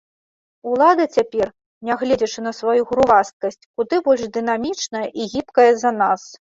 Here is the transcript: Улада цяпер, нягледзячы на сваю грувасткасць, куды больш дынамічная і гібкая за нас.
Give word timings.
Улада 0.69 1.05
цяпер, 1.17 1.47
нягледзячы 1.91 2.39
на 2.47 2.55
сваю 2.61 2.81
грувасткасць, 2.95 3.63
куды 3.75 3.95
больш 4.11 4.27
дынамічная 4.43 5.07
і 5.19 5.33
гібкая 5.33 5.71
за 5.87 5.99
нас. 6.05 6.21